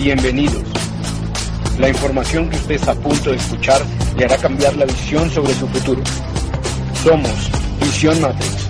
[0.00, 0.62] Bienvenidos.
[1.76, 3.82] La información que usted está a punto de escuchar
[4.16, 6.00] le hará cambiar la visión sobre su futuro.
[7.02, 7.50] Somos
[7.80, 8.68] Visión Matrix,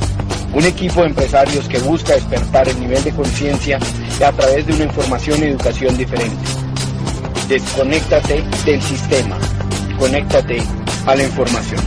[0.54, 3.78] un equipo de empresarios que busca despertar el nivel de conciencia
[4.26, 6.34] a través de una información y educación diferente.
[7.46, 9.36] Desconéctate del sistema.
[9.98, 10.62] Conéctate
[11.06, 11.80] a la información.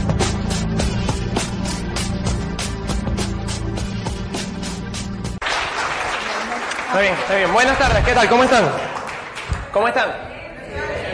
[6.86, 7.52] Está bien, está bien.
[7.52, 8.28] Buenas tardes, ¿qué tal?
[8.28, 8.91] ¿Cómo están?
[9.72, 10.10] ¿Cómo están?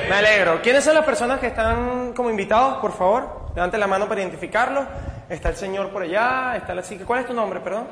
[0.08, 0.60] Me alegro.
[0.60, 3.52] ¿Quiénes son las personas que están como invitados, por favor?
[3.54, 4.84] Levanten la mano para identificarlos.
[5.28, 7.04] Está el señor por allá, está la chica.
[7.04, 7.86] ¿Cuál es tu nombre, perdón?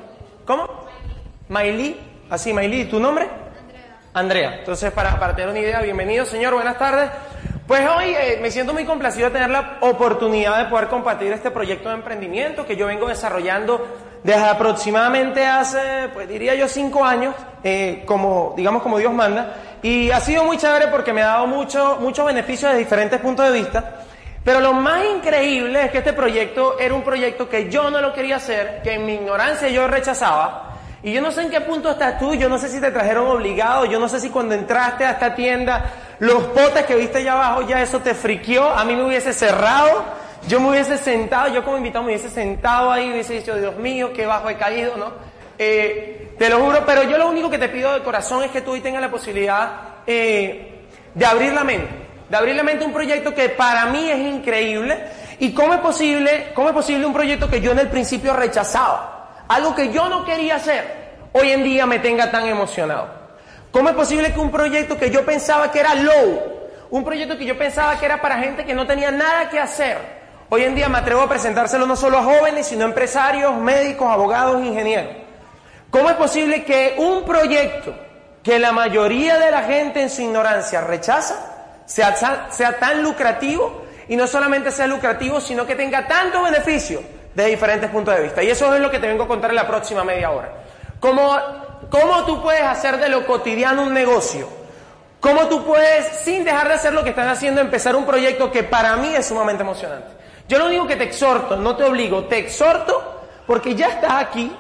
[0.45, 0.69] ¿Cómo?
[1.49, 2.01] Mailí.
[2.31, 2.87] Así, Mailí.
[2.87, 3.29] ¿Tu nombre?
[4.13, 4.57] Andrea.
[4.59, 6.55] Entonces, para, para tener una idea, bienvenido, señor.
[6.55, 7.11] Buenas tardes.
[7.69, 11.53] Pues hoy eh, me siento muy complacido de tener la oportunidad de poder compartir este
[11.53, 13.87] proyecto de emprendimiento que yo vengo desarrollando
[14.27, 17.33] desde aproximadamente hace, pues diría yo, cinco años,
[17.63, 19.55] eh, como, digamos, como Dios manda.
[19.83, 23.47] Y ha sido muy chévere porque me ha dado mucho, muchos beneficios de diferentes puntos
[23.47, 24.01] de vista.
[24.43, 28.13] Pero lo más increíble es que este proyecto era un proyecto que yo no lo
[28.13, 30.73] quería hacer, que en mi ignorancia yo rechazaba.
[31.05, 33.29] Y yo no sé en qué punto estás tú, yo no sé si te trajeron
[33.29, 35.85] obligado, yo no sé si cuando entraste a esta tienda,
[36.19, 40.26] los potes que viste allá abajo, ya eso te friqueó, a mí me hubiese cerrado.
[40.49, 44.13] Yo me hubiese sentado, yo como invitado me hubiese sentado ahí hubiese dicho, Dios mío,
[44.13, 45.13] qué bajo he caído, ¿no?
[45.59, 48.61] Eh, te lo juro, pero yo lo único que te pido de corazón es que
[48.61, 49.71] tú hoy tengas la posibilidad
[50.07, 51.89] eh, de abrir la mente,
[52.29, 54.99] de abrir la mente a un proyecto que para mí es increíble.
[55.39, 59.45] ¿Y cómo es posible, cómo es posible un proyecto que yo en el principio rechazaba?
[59.49, 63.09] Algo que yo no quería hacer, hoy en día me tenga tan emocionado.
[63.71, 66.57] ¿Cómo es posible que un proyecto que yo pensaba que era low,
[66.91, 70.16] un proyecto que yo pensaba que era para gente que no tenía nada que hacer,
[70.49, 74.09] Hoy en día me atrevo a presentárselo no solo a jóvenes, sino a empresarios, médicos,
[74.09, 75.11] abogados, ingenieros.
[75.91, 77.93] ¿Cómo es posible que un proyecto
[78.45, 82.15] que la mayoría de la gente en su ignorancia rechaza sea,
[82.79, 87.03] tan lucrativo y no solamente sea lucrativo, sino que tenga tantos beneficios
[87.35, 88.41] de diferentes puntos de vista?
[88.45, 90.53] Y eso es lo que te vengo a contar en la próxima media hora.
[91.01, 91.37] ¿Cómo,
[91.91, 94.49] cómo tú puedes hacer de lo cotidiano un negocio?
[95.19, 98.63] ¿Cómo tú puedes, sin dejar de hacer lo que están haciendo, empezar un proyecto que
[98.63, 100.16] para mí es sumamente emocionante?
[100.49, 104.55] Yo lo único que te exhorto, no te obligo, te exhorto porque ya estás aquí,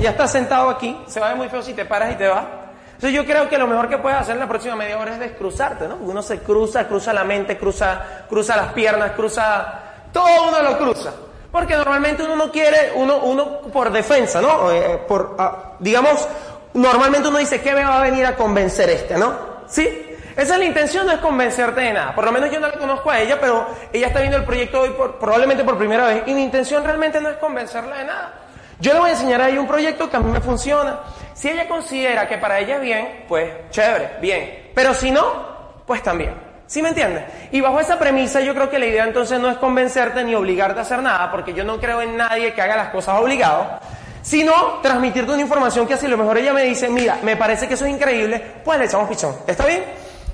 [0.00, 2.44] ya estás sentado aquí, se va muy feo si te paras y te vas.
[2.86, 5.20] Entonces yo creo que lo mejor que puedes hacer en la próxima media hora es
[5.20, 5.96] descruzarte, ¿no?
[6.00, 9.80] Uno se cruza, cruza la mente, cruza, cruza las piernas, cruza,
[10.12, 11.12] todo uno lo cruza.
[11.50, 14.70] Porque normalmente uno no quiere, uno, uno por defensa, ¿no?
[14.72, 16.28] Eh, por, ah, digamos,
[16.74, 19.32] normalmente uno dice, ¿qué me va a venir a convencer este, ¿no?
[19.68, 20.07] ¿Sí?
[20.38, 22.14] Esa es la intención, no es convencerte de nada.
[22.14, 24.82] Por lo menos yo no la conozco a ella, pero ella está viendo el proyecto
[24.82, 26.22] hoy probablemente por primera vez.
[26.26, 28.34] Y mi intención realmente no es convencerla de nada.
[28.78, 31.00] Yo le voy a enseñar a ella un proyecto que a mí me funciona.
[31.34, 34.70] Si ella considera que para ella es bien, pues chévere, bien.
[34.76, 36.34] Pero si no, pues también.
[36.68, 37.24] ¿Sí me entiendes?
[37.50, 40.78] Y bajo esa premisa yo creo que la idea entonces no es convencerte ni obligarte
[40.78, 43.80] a hacer nada, porque yo no creo en nadie que haga las cosas obligado,
[44.22, 47.66] sino transmitirte una información que así a lo mejor ella me dice, mira, me parece
[47.66, 49.34] que eso es increíble, pues le echamos pichón.
[49.44, 49.82] ¿Está bien?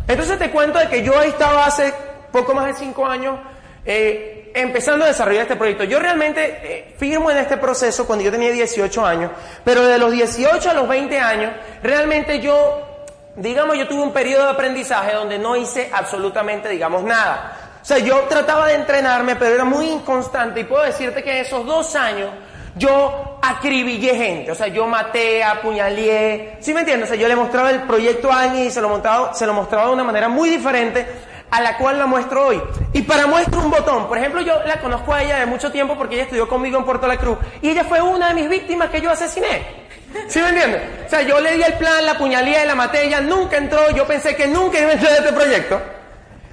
[0.07, 1.95] Entonces te cuento de que yo estaba hace
[2.31, 3.39] poco más de cinco años
[3.87, 5.85] eh, empezando a desarrollar este proyecto.
[5.85, 9.31] Yo realmente eh, firmo en este proceso cuando yo tenía 18 años,
[9.65, 13.05] pero de los 18 a los 20 años, realmente yo,
[13.37, 17.57] digamos, yo tuve un periodo de aprendizaje donde no hice absolutamente, digamos, nada.
[17.83, 21.45] O sea, yo trataba de entrenarme, pero era muy inconstante y puedo decirte que en
[21.45, 22.31] esos dos años
[22.77, 27.09] yo acribillé gente, o sea, yo maté, apuñalé, ¿sí me entiendes?
[27.09, 30.05] O sea, yo le mostraba el proyecto a alguien y se lo, mostraba, de una
[30.05, 31.07] manera muy diferente
[31.51, 32.61] a la cual la muestro hoy.
[32.93, 35.97] Y para muestro un botón, por ejemplo, yo la conozco a ella de mucho tiempo
[35.97, 38.91] porque ella estudió conmigo en Puerto La Cruz y ella fue una de mis víctimas
[38.91, 39.85] que yo asesiné.
[40.29, 40.83] ¿Sí me entiendes?
[41.07, 43.91] O sea, yo le di el plan, la apuñalé y la maté, ella nunca entró,
[43.91, 45.81] yo pensé que nunca iba a entrar en este proyecto.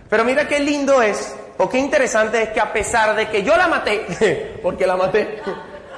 [0.09, 3.55] Pero mira qué lindo es, o qué interesante es que a pesar de que yo
[3.55, 5.41] la maté, porque la maté,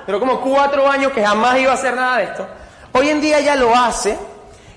[0.05, 2.47] pero como cuatro años que jamás iba a hacer nada de esto.
[2.93, 4.17] Hoy en día ella lo hace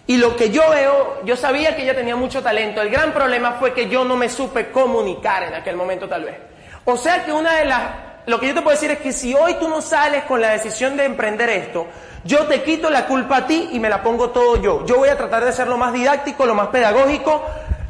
[0.06, 2.80] y lo que yo veo, yo sabía que ella tenía mucho talento.
[2.80, 6.36] El gran problema fue que yo no me supe comunicar en aquel momento tal vez.
[6.84, 7.82] O sea que una de las,
[8.26, 10.50] lo que yo te puedo decir es que si hoy tú no sales con la
[10.50, 11.88] decisión de emprender esto,
[12.22, 14.86] yo te quito la culpa a ti y me la pongo todo yo.
[14.86, 17.44] Yo voy a tratar de ser lo más didáctico, lo más pedagógico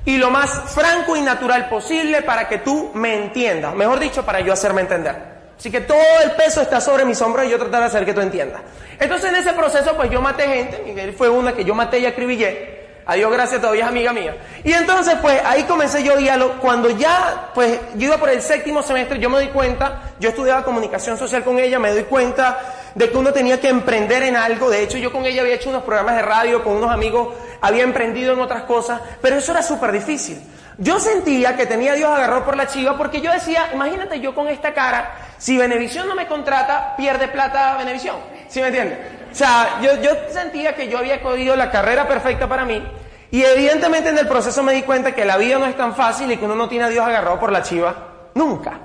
[0.06, 3.74] y lo más franco y natural posible para que tú me entiendas.
[3.74, 5.35] Mejor dicho, para yo hacerme entender.
[5.58, 8.12] Así que todo el peso está sobre mis hombros y yo tratar de hacer que
[8.12, 8.60] tú entiendas.
[8.98, 12.06] Entonces en ese proceso pues yo maté gente, Miguel fue una que yo maté y
[12.06, 12.76] acribillé.
[13.08, 14.36] A Dios gracias, todavía es amiga mía.
[14.64, 16.54] Y entonces pues ahí comencé yo diálogo.
[16.60, 20.64] Cuando ya pues yo iba por el séptimo semestre, yo me doy cuenta, yo estudiaba
[20.64, 22.58] comunicación social con ella, me doy cuenta
[22.94, 24.68] de que uno tenía que emprender en algo.
[24.70, 27.28] De hecho yo con ella había hecho unos programas de radio con unos amigos
[27.60, 30.40] había emprendido en otras cosas, pero eso era súper difícil.
[30.78, 34.34] Yo sentía que tenía a Dios agarrado por la chiva porque yo decía, imagínate yo
[34.34, 38.16] con esta cara, si Benevisión no me contrata, pierde plata Benevisión.
[38.48, 38.98] ¿Sí me entiendes?
[39.32, 42.82] O sea, yo, yo sentía que yo había cogido la carrera perfecta para mí
[43.30, 46.30] y evidentemente en el proceso me di cuenta que la vida no es tan fácil
[46.30, 48.78] y que uno no tiene a Dios agarrado por la chiva nunca.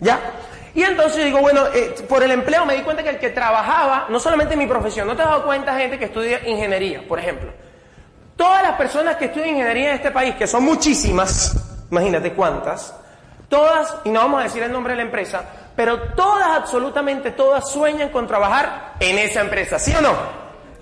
[0.00, 0.18] ¿Ya?
[0.74, 4.06] Y entonces digo, bueno, eh, por el empleo me di cuenta que el que trabajaba,
[4.08, 7.18] no solamente en mi profesión, no te has dado cuenta gente que estudia ingeniería, por
[7.18, 7.52] ejemplo.
[8.36, 11.54] Todas las personas que estudian ingeniería en este país, que son muchísimas,
[11.90, 12.94] imagínate cuántas,
[13.48, 15.44] todas, y no vamos a decir el nombre de la empresa,
[15.76, 20.12] pero todas, absolutamente todas, sueñan con trabajar en esa empresa, ¿sí o no?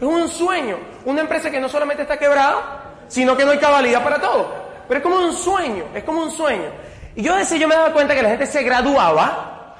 [0.01, 4.03] Es un sueño, una empresa que no solamente está quebrada, sino que no hay cabalidad
[4.03, 4.53] para todo.
[4.89, 6.71] Pero es como un sueño, es como un sueño.
[7.15, 9.77] Y yo decía, yo me daba cuenta que la gente se graduaba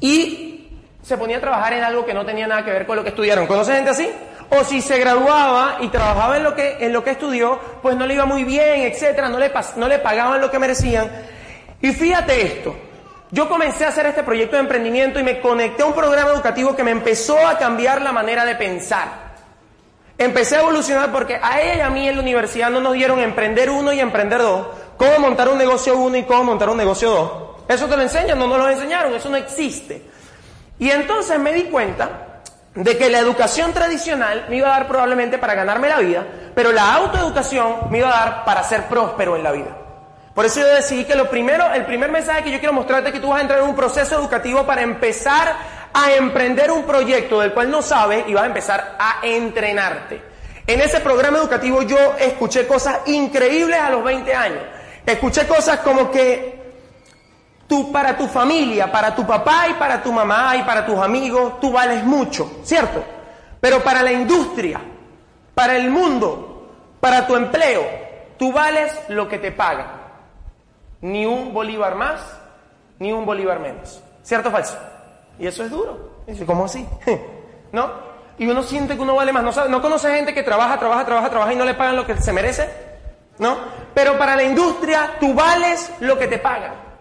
[0.00, 0.70] y
[1.02, 3.10] se ponía a trabajar en algo que no tenía nada que ver con lo que
[3.10, 3.46] estudiaron.
[3.46, 4.10] ¿Conoce gente así?
[4.54, 8.04] O si se graduaba y trabajaba en lo que, en lo que estudió, pues no
[8.04, 11.10] le iba muy bien, etcétera, no le, no le pagaban lo que merecían.
[11.80, 12.76] Y fíjate esto,
[13.30, 16.76] yo comencé a hacer este proyecto de emprendimiento y me conecté a un programa educativo
[16.76, 19.32] que me empezó a cambiar la manera de pensar.
[20.18, 23.20] Empecé a evolucionar porque a ella y a mí en la universidad no nos dieron
[23.20, 24.66] emprender uno y emprender dos,
[24.98, 27.32] cómo montar un negocio uno y cómo montar un negocio dos.
[27.68, 30.02] Eso te lo enseñan, no nos lo enseñaron, eso no existe.
[30.78, 32.31] Y entonces me di cuenta
[32.74, 36.24] de que la educación tradicional me iba a dar probablemente para ganarme la vida,
[36.54, 39.76] pero la autoeducación me iba a dar para ser próspero en la vida.
[40.34, 43.14] Por eso yo decidí que lo primero, el primer mensaje que yo quiero mostrarte es
[43.14, 45.54] que tú vas a entrar en un proceso educativo para empezar
[45.92, 50.22] a emprender un proyecto del cual no sabes y vas a empezar a entrenarte.
[50.66, 54.62] En ese programa educativo yo escuché cosas increíbles a los 20 años.
[55.04, 56.61] Escuché cosas como que
[57.72, 61.58] tú para tu familia, para tu papá y para tu mamá y para tus amigos,
[61.58, 63.02] tú vales mucho, ¿cierto?
[63.62, 64.78] Pero para la industria,
[65.54, 66.68] para el mundo,
[67.00, 67.82] para tu empleo,
[68.36, 69.86] tú vales lo que te pagan.
[71.00, 72.20] Ni un bolívar más,
[72.98, 74.02] ni un bolívar menos.
[74.22, 74.76] ¿Cierto o falso?
[75.38, 76.10] Y eso es duro.
[76.44, 76.86] ¿cómo así?
[77.72, 77.90] ¿No?
[78.36, 79.44] Y uno siente que uno vale más.
[79.56, 82.20] ¿No, ¿No conoce gente que trabaja, trabaja, trabaja, trabaja y no le pagan lo que
[82.20, 82.68] se merece?
[83.38, 83.56] ¿No?
[83.94, 86.91] Pero para la industria tú vales lo que te pagan.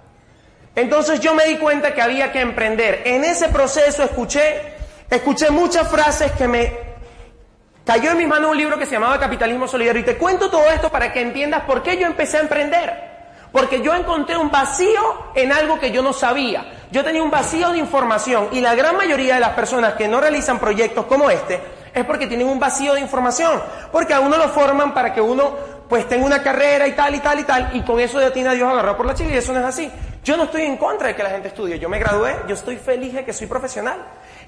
[0.76, 3.02] Entonces yo me di cuenta que había que emprender.
[3.06, 4.76] En ese proceso escuché,
[5.10, 6.92] escuché muchas frases que me
[7.86, 10.02] cayó en mis manos un libro que se llamaba Capitalismo Solidario.
[10.02, 13.12] Y te cuento todo esto para que entiendas por qué yo empecé a emprender.
[13.52, 15.02] Porque yo encontré un vacío
[15.36, 16.66] en algo que yo no sabía.
[16.90, 20.22] Yo tenía un vacío de información y la gran mayoría de las personas que no
[20.22, 21.60] realizan proyectos como este
[21.94, 23.62] es porque tienen un vacío de información.
[23.92, 25.52] Porque a uno lo forman para que uno
[25.90, 28.48] pues tenga una carrera y tal y tal y tal y con eso ya tiene
[28.48, 29.92] a Dios agarrado por la chile y eso no es así.
[30.24, 31.80] Yo no estoy en contra de que la gente estudie.
[31.80, 33.98] Yo me gradué, yo estoy feliz de que soy profesional.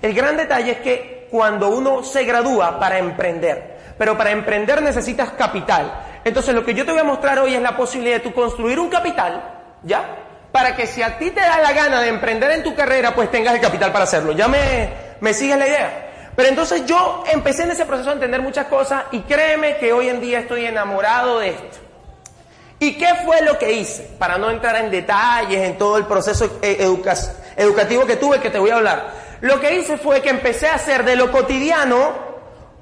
[0.02, 5.32] El gran detalle es que cuando uno se gradúa para emprender, pero para emprender necesitas
[5.32, 5.92] capital.
[6.24, 8.80] Entonces lo que yo te voy a mostrar hoy es la posibilidad de tú construir
[8.80, 9.42] un capital,
[9.82, 10.16] ¿ya?
[10.52, 13.32] Para que si a ti te da la gana de emprender en tu carrera, pues
[13.32, 14.34] tengas el capital para hacerlo.
[14.34, 14.90] ¿Ya me,
[15.22, 16.10] me sigues la idea?
[16.36, 20.10] Pero entonces yo empecé en ese proceso a entender muchas cosas y créeme que hoy
[20.10, 21.83] en día estoy enamorado de esto.
[22.84, 24.10] ¿Y qué fue lo que hice?
[24.20, 26.86] Para no entrar en detalles en todo el proceso eh,
[27.56, 29.12] educativo que tuve que te voy a hablar.
[29.42, 32.34] Lo que hice fue que empecé a hacer de lo cotidiano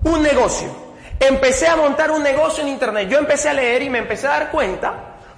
[0.04, 3.08] un negocio empecé a montar un negocio en Internet.
[3.08, 4.94] Yo empecé a leer y me empecé a dar cuenta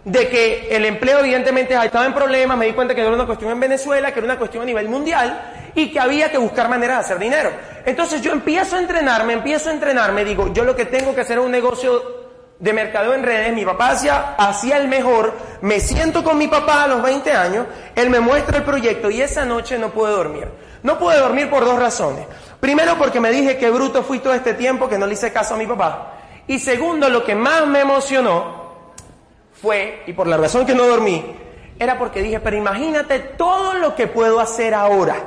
[0.06, 3.26] de que el empleo evidentemente estaba en problemas, me di cuenta que no era una
[3.26, 6.70] cuestión en Venezuela, que era una cuestión a nivel mundial y que había que buscar
[6.70, 7.52] maneras de hacer dinero.
[7.86, 11.38] Entonces yo empiezo a entrenarme, empiezo a entrenarme, digo, yo lo que tengo que hacer
[11.38, 12.23] es un negocio
[12.64, 16.86] de mercadeo en redes, mi papá hacía, hacía el mejor, me siento con mi papá
[16.86, 20.48] a los 20 años, él me muestra el proyecto y esa noche no pude dormir.
[20.82, 22.26] No pude dormir por dos razones.
[22.62, 25.56] Primero porque me dije que bruto fui todo este tiempo que no le hice caso
[25.56, 26.14] a mi papá.
[26.48, 28.64] Y segundo, lo que más me emocionó
[29.62, 31.36] fue, y por la razón que no dormí,
[31.78, 35.18] era porque dije, pero imagínate todo lo que puedo hacer ahora,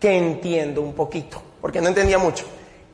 [0.00, 2.46] que entiendo un poquito, porque no entendía mucho,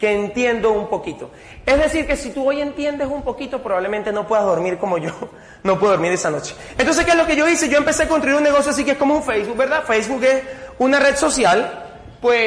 [0.04, 1.30] que entiendo un poquito.
[1.64, 5.10] Es decir, que si tú hoy entiendes un poquito, probablemente no puedas dormir como yo,
[5.62, 6.54] no puedo dormir esa noche.
[6.76, 7.68] Entonces, ¿qué es lo que yo hice?
[7.68, 9.82] Yo empecé a construir un negocio así que es como un Facebook, ¿verdad?
[9.84, 10.42] Facebook es
[10.78, 11.84] una red social
[12.24, 12.40] pues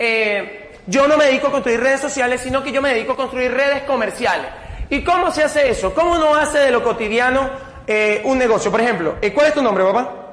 [0.00, 3.16] eh, yo no me dedico a construir redes sociales, sino que yo me dedico a
[3.16, 4.48] construir redes comerciales.
[4.88, 5.94] ¿Y cómo se hace eso?
[5.94, 7.48] ¿Cómo uno hace de lo cotidiano
[7.86, 8.72] eh, un negocio?
[8.72, 10.32] Por ejemplo, eh, ¿cuál es tu nombre, papá?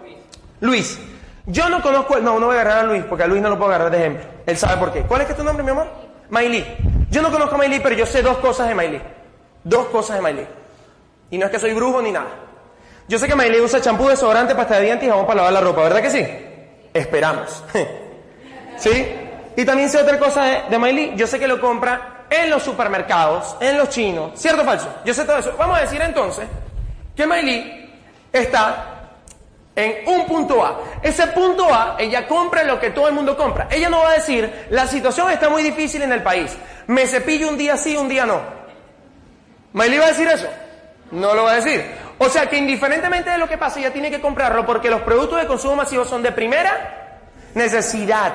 [0.62, 1.00] Luis.
[1.46, 3.58] Yo no conozco, no, no voy a agarrar a Luis, porque a Luis no lo
[3.60, 4.26] puedo agarrar de ejemplo.
[4.48, 5.02] Él sabe por qué.
[5.02, 6.07] ¿Cuál es que tu nombre, mi amor?
[6.30, 6.66] Mailí.
[7.10, 9.02] Yo no conozco a Mailí, pero yo sé dos cosas de Mailí.
[9.64, 10.46] Dos cosas de Mailí.
[11.32, 12.30] Y no es que soy brujo ni nada.
[13.08, 15.62] Yo sé que Mailí usa champú, desodorante, pasta de dientes y jabón para lavar la
[15.62, 16.26] ropa, ¿verdad que sí?
[16.94, 17.64] Esperamos.
[18.78, 19.08] ¿Sí?
[19.56, 23.56] Y también sé otra cosa de, de Yo sé que lo compra en los supermercados,
[23.60, 24.32] en los chinos.
[24.36, 24.94] ¿Cierto o falso?
[25.06, 25.54] Yo sé todo eso.
[25.58, 26.48] Vamos a decir entonces
[27.16, 27.90] que Miley
[28.32, 28.97] está
[29.78, 30.80] en un punto A.
[31.04, 33.68] Ese punto A, ella compra lo que todo el mundo compra.
[33.70, 36.58] Ella no va a decir, la situación está muy difícil en el país.
[36.88, 38.42] Me cepillo un día sí, un día no.
[39.74, 40.48] ¿Miley va a decir eso?
[41.12, 41.86] No lo va a decir.
[42.18, 45.40] O sea que indiferentemente de lo que pase, ella tiene que comprarlo porque los productos
[45.40, 47.20] de consumo masivo son de primera
[47.54, 48.34] necesidad.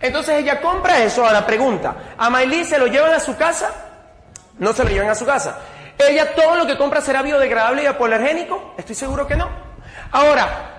[0.00, 1.26] Entonces ella compra eso.
[1.26, 3.70] a la pregunta, ¿a Miley se lo llevan a su casa?
[4.58, 5.58] No se lo llevan a su casa.
[5.98, 8.74] ¿Ella todo lo que compra será biodegradable y apoalergénico?
[8.78, 9.61] Estoy seguro que no.
[10.12, 10.70] Ahora,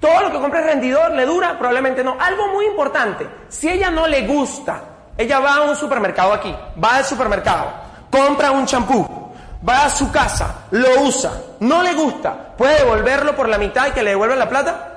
[0.00, 2.16] todo lo que compre rendidor le dura, probablemente no.
[2.20, 4.82] Algo muy importante, si ella no le gusta,
[5.16, 7.66] ella va a un supermercado aquí, va al supermercado,
[8.10, 9.32] compra un champú,
[9.66, 13.92] va a su casa, lo usa, no le gusta, puede devolverlo por la mitad y
[13.92, 14.88] que le devuelvan la plata.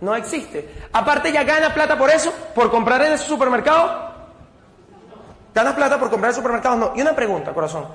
[0.00, 0.82] No existe.
[0.92, 4.12] Aparte, ella gana plata por eso, por comprar en ese supermercado.
[5.54, 6.78] ¿Ganas plata por comprar en supermercados?
[6.78, 6.92] No.
[6.94, 7.86] Y una pregunta, corazón.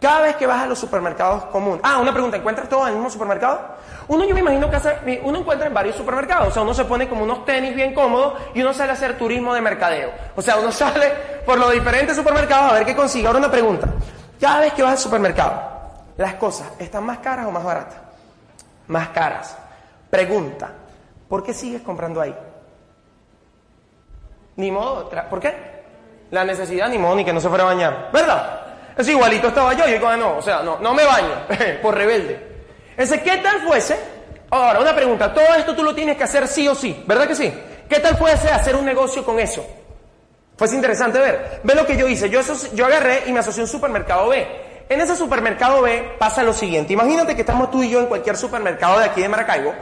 [0.00, 1.80] Cada vez que vas a los supermercados comunes.
[1.82, 3.60] Ah, una pregunta, ¿encuentras todo en el mismo supermercado?
[4.08, 6.48] Uno yo me imagino que hace, uno encuentra en varios supermercados.
[6.48, 9.16] O sea, uno se pone como unos tenis bien cómodos y uno sale a hacer
[9.16, 10.10] turismo de mercadeo.
[10.36, 11.10] O sea, uno sale
[11.46, 13.26] por los diferentes supermercados a ver qué consigue.
[13.26, 13.88] Ahora una pregunta.
[14.38, 15.62] Cada vez que vas al supermercado,
[16.18, 17.96] ¿las cosas están más caras o más baratas?
[18.88, 19.56] Más caras.
[20.10, 20.70] Pregunta,
[21.26, 22.36] ¿por qué sigues comprando ahí?
[24.56, 25.76] Ni modo, ¿por qué?
[26.30, 28.10] La necesidad, ni modo, ni que no se fuera a bañar.
[28.12, 28.65] ¿Verdad?
[28.96, 31.46] Es igualito estaba yo, y digo, ah, no, o sea, no, no me baño,
[31.82, 32.56] por rebelde.
[32.96, 33.96] Ese, ¿qué tal fuese?
[34.50, 37.34] Ahora, una pregunta, todo esto tú lo tienes que hacer sí o sí, ¿verdad que
[37.34, 37.52] sí?
[37.88, 39.64] ¿Qué tal fuese hacer un negocio con eso?
[40.56, 41.60] Fue interesante ver.
[41.62, 42.30] Ve lo que yo hice.
[42.30, 42.40] Yo,
[42.72, 44.46] yo agarré y me asocié a un supermercado B.
[44.88, 46.92] En ese supermercado B pasa lo siguiente.
[46.92, 49.74] Imagínate que estamos tú y yo en cualquier supermercado de aquí de Maracaibo.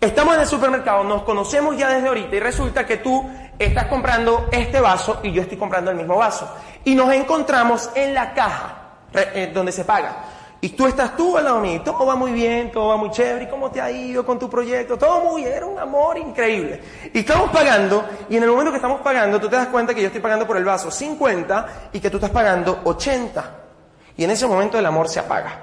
[0.00, 3.26] Estamos en el supermercado, nos conocemos ya desde ahorita y resulta que tú
[3.58, 6.48] estás comprando este vaso y yo estoy comprando el mismo vaso.
[6.84, 8.76] Y nos encontramos en la caja
[9.12, 10.24] eh, donde se paga.
[10.60, 13.50] Y tú estás tú al lado mío, todo va muy bien, todo va muy chévere,
[13.50, 14.96] ¿cómo te ha ido con tu proyecto?
[14.96, 16.80] Todo muy era un amor increíble.
[17.12, 20.00] Y estamos pagando, y en el momento que estamos pagando, tú te das cuenta que
[20.00, 23.44] yo estoy pagando por el vaso 50 y que tú estás pagando 80.
[24.16, 25.60] Y en ese momento el amor se apaga.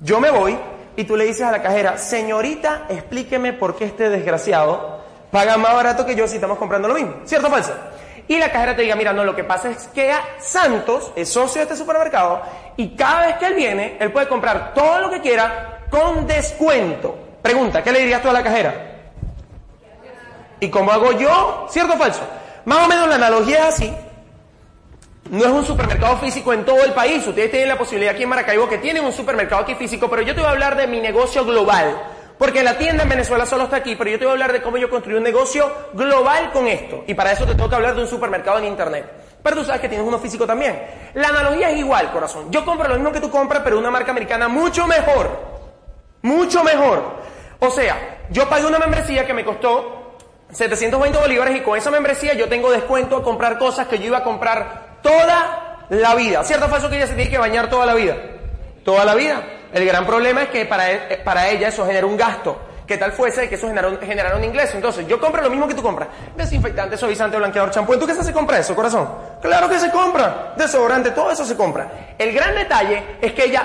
[0.00, 0.56] Yo me voy
[0.96, 5.74] y tú le dices a la cajera, señorita, explíqueme por qué este desgraciado paga más
[5.74, 7.14] barato que yo si estamos comprando lo mismo.
[7.24, 7.72] ¿Cierto o falso?
[8.28, 11.60] Y la cajera te diga, mira, no, lo que pasa es que Santos es socio
[11.60, 12.40] de este supermercado
[12.76, 17.16] y cada vez que él viene, él puede comprar todo lo que quiera con descuento.
[17.42, 18.92] Pregunta, ¿qué le dirías tú a la cajera?
[20.60, 21.66] ¿Y cómo hago yo?
[21.68, 22.22] ¿Cierto o falso?
[22.64, 23.94] Más o menos la analogía es así.
[25.30, 27.26] No es un supermercado físico en todo el país.
[27.26, 30.34] Ustedes tienen la posibilidad aquí en Maracaibo que tienen un supermercado aquí físico, pero yo
[30.34, 31.96] te voy a hablar de mi negocio global.
[32.38, 34.60] Porque la tienda en Venezuela solo está aquí, pero yo te voy a hablar de
[34.60, 37.04] cómo yo construí un negocio global con esto.
[37.06, 39.10] Y para eso te tengo que hablar de un supermercado en Internet.
[39.42, 40.78] Pero tú sabes que tienes uno físico también.
[41.14, 42.50] La analogía es igual, corazón.
[42.50, 45.30] Yo compro lo mismo que tú compras, pero una marca americana mucho mejor.
[46.22, 47.02] Mucho mejor.
[47.60, 50.16] O sea, yo pagué una membresía que me costó
[50.50, 54.18] 720 bolívares y con esa membresía yo tengo descuento a comprar cosas que yo iba
[54.18, 56.42] a comprar toda la vida.
[56.42, 58.16] ¿Cierto o que ella se tiene que bañar toda la vida?
[58.84, 59.44] Toda la vida.
[59.72, 62.58] El gran problema es que para, e, para ella eso genera un gasto.
[62.86, 64.76] ¿Qué tal fuese que eso generara un, ingreso?
[64.76, 66.08] Entonces, yo compro lo mismo que tú compras.
[66.36, 67.94] Desinfectante, suavizante, blanqueador, champú.
[67.94, 69.08] ¿En tu casa se compra eso, corazón?
[69.40, 70.52] Claro que se compra.
[70.56, 72.14] Desodorante, todo eso se compra.
[72.18, 73.62] El gran detalle es que ella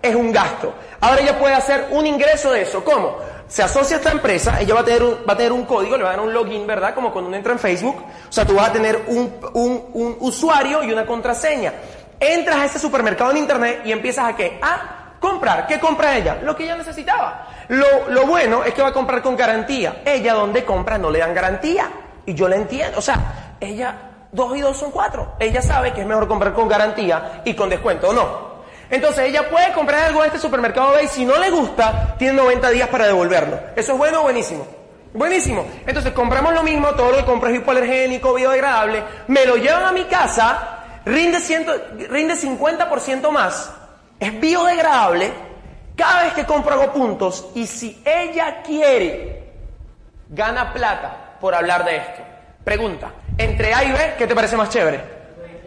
[0.00, 0.72] es un gasto.
[1.00, 2.84] Ahora ella puede hacer un ingreso de eso.
[2.84, 3.18] ¿Cómo?
[3.50, 5.96] Se asocia a esta empresa, ella va a tener un, va a tener un código,
[5.96, 6.94] le va a dar un login, ¿verdad?
[6.94, 7.96] Como cuando uno entra en Facebook.
[8.28, 11.72] O sea, tú vas a tener un, un, usuario y una contraseña.
[12.20, 14.60] Entras a ese supermercado en internet y empiezas a qué?
[14.62, 15.66] A comprar.
[15.66, 16.38] ¿Qué compra ella?
[16.44, 17.48] Lo que ella necesitaba.
[17.66, 20.00] Lo, lo bueno es que va a comprar con garantía.
[20.04, 21.90] Ella donde compra no le dan garantía.
[22.26, 22.98] Y yo la entiendo.
[22.98, 23.96] O sea, ella,
[24.30, 25.34] dos y dos son cuatro.
[25.40, 28.49] Ella sabe que es mejor comprar con garantía y con descuento, ¿o no?
[28.90, 32.70] Entonces ella puede comprar algo en este supermercado y si no le gusta, tiene 90
[32.70, 33.58] días para devolverlo.
[33.76, 34.66] ¿Eso es bueno o buenísimo?
[35.14, 35.66] Buenísimo.
[35.86, 39.92] Entonces compramos lo mismo, todo lo que compro es hipoalergénico, biodegradable, me lo llevan a
[39.92, 41.72] mi casa, rinde, ciento,
[42.08, 43.72] rinde 50% más,
[44.18, 45.32] es biodegradable,
[45.96, 49.52] cada vez que compro hago puntos y si ella quiere,
[50.28, 52.22] gana plata por hablar de esto.
[52.64, 55.19] Pregunta, entre A y B, ¿qué te parece más chévere?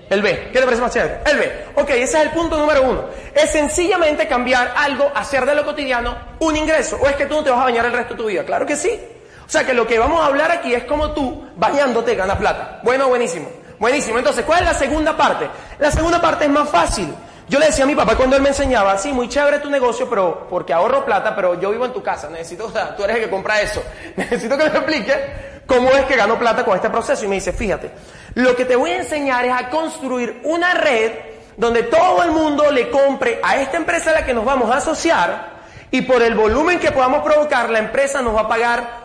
[0.10, 0.50] El B.
[0.52, 1.20] ¿Qué te parece más chévere?
[1.26, 1.66] El B.
[1.76, 3.06] Ok, ese es el punto número uno.
[3.34, 6.98] Es sencillamente cambiar algo, hacer de lo cotidiano un ingreso.
[7.02, 8.44] ¿O es que tú no te vas a bañar el resto de tu vida?
[8.44, 9.00] Claro que sí.
[9.46, 12.80] O sea que lo que vamos a hablar aquí es como tú, bañándote, ganas plata.
[12.84, 13.50] Bueno, buenísimo.
[13.80, 14.18] Buenísimo.
[14.18, 15.50] Entonces, ¿cuál es la segunda parte?
[15.80, 17.14] La segunda parte es más fácil.
[17.50, 20.10] Yo le decía a mi papá cuando él me enseñaba, sí, muy chévere tu negocio,
[20.10, 23.18] pero porque ahorro plata, pero yo vivo en tu casa, necesito, o sea, tú eres
[23.18, 23.84] el que compra eso.
[24.16, 27.26] Necesito que me explique cómo es que gano plata con este proceso.
[27.26, 27.92] Y me dice, fíjate,
[28.36, 31.12] lo que te voy a enseñar es a construir una red
[31.58, 34.78] donde todo el mundo le compre a esta empresa a la que nos vamos a
[34.78, 35.54] asociar
[35.92, 39.04] y por el volumen que podamos provocar, la empresa nos va a pagar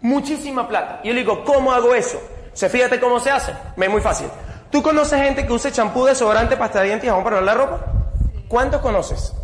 [0.00, 1.00] muchísima plata.
[1.02, 2.20] Y yo le digo, ¿cómo hago eso?
[2.54, 3.52] Se fíjate cómo se hace.
[3.76, 4.28] Es muy fácil.
[4.72, 7.62] ¿Tú conoces gente que use champú, desodorante, pasta de dientes y jabón para lavar la
[7.62, 7.86] ropa?
[8.48, 9.34] ¿Cuántos conoces?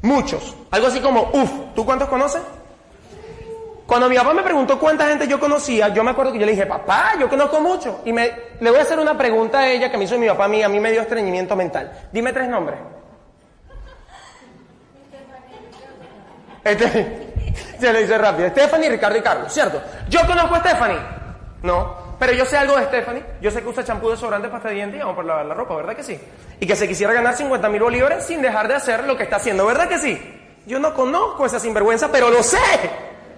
[0.00, 0.56] Muchos.
[0.70, 2.40] Algo así como, uff, ¿tú cuántos conoces?
[3.86, 6.52] Cuando mi papá me preguntó cuánta gente yo conocía, yo me acuerdo que yo le
[6.52, 8.00] dije, papá, yo conozco mucho.
[8.06, 10.46] Y me, le voy a hacer una pregunta a ella que me hizo mi papá
[10.46, 12.08] a mí, a mí me dio estreñimiento mental.
[12.10, 12.78] Dime tres nombres.
[16.64, 17.34] Este,
[17.78, 18.48] se le dice rápido.
[18.48, 19.82] Stephanie, Ricardo y Carlos, ¿cierto?
[20.08, 21.00] ¿Yo conozco a Stephanie?
[21.62, 22.05] No.
[22.18, 23.22] Pero yo sé algo de Stephanie.
[23.40, 25.54] Yo sé que usa champú de sobrante, pasta de dientes y vamos por lavar la
[25.54, 26.18] ropa, ¿verdad que sí?
[26.60, 29.36] Y que se quisiera ganar 50 mil bolívares sin dejar de hacer lo que está
[29.36, 30.20] haciendo, ¿verdad que sí?
[30.66, 32.58] Yo no conozco esa sinvergüenza, pero lo sé.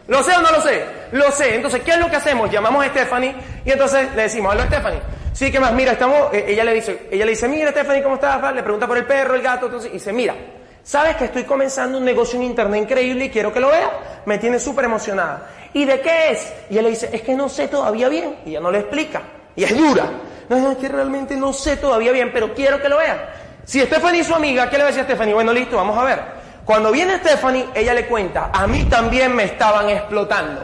[0.06, 0.84] ¿Lo sé o no lo sé?
[1.12, 1.56] Lo sé.
[1.56, 2.50] Entonces, ¿qué es lo que hacemos?
[2.50, 5.00] Llamamos a Stephanie y entonces le decimos, hola Stephanie.
[5.34, 5.72] Sí, ¿qué más?
[5.72, 8.54] Mira, estamos, eh, ella le dice, ella le dice, mira Stephanie, ¿cómo estás?
[8.54, 10.34] Le pregunta por el perro, el gato, entonces, y dice, mira,
[10.82, 14.22] ¿sabes que estoy comenzando un negocio en internet increíble y quiero que lo vea?
[14.24, 15.46] Me tiene súper emocionada.
[15.72, 16.52] ¿Y de qué es?
[16.70, 18.36] Y ella le dice, es que no sé todavía bien.
[18.46, 19.22] Y ella no le explica.
[19.54, 20.06] Y es dura.
[20.48, 23.18] No, es que realmente no sé todavía bien, pero quiero que lo vean.
[23.64, 25.34] Si Stephanie es su amiga, ¿qué le va a decir Stephanie?
[25.34, 26.20] Bueno, listo, vamos a ver.
[26.64, 30.62] Cuando viene Stephanie, ella le cuenta, a mí también me estaban explotando.